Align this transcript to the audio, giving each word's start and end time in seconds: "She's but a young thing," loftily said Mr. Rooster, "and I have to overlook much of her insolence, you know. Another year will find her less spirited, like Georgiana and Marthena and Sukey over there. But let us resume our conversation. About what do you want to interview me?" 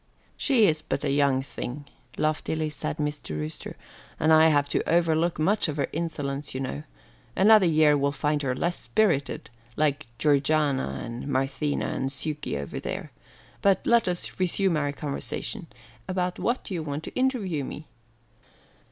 "She's 0.35 0.81
but 0.81 1.03
a 1.03 1.11
young 1.11 1.43
thing," 1.43 1.85
loftily 2.17 2.71
said 2.71 2.97
Mr. 2.97 3.37
Rooster, 3.37 3.75
"and 4.19 4.33
I 4.33 4.47
have 4.47 4.67
to 4.69 4.81
overlook 4.91 5.37
much 5.37 5.67
of 5.67 5.77
her 5.77 5.89
insolence, 5.93 6.55
you 6.55 6.59
know. 6.59 6.81
Another 7.35 7.67
year 7.67 7.95
will 7.95 8.11
find 8.11 8.41
her 8.41 8.55
less 8.55 8.79
spirited, 8.79 9.51
like 9.75 10.07
Georgiana 10.17 10.99
and 11.03 11.27
Marthena 11.27 11.85
and 11.85 12.11
Sukey 12.11 12.57
over 12.57 12.79
there. 12.79 13.11
But 13.61 13.85
let 13.85 14.07
us 14.07 14.39
resume 14.39 14.75
our 14.75 14.91
conversation. 14.91 15.67
About 16.07 16.39
what 16.39 16.63
do 16.63 16.73
you 16.73 16.81
want 16.81 17.03
to 17.03 17.13
interview 17.13 17.63
me?" 17.63 17.85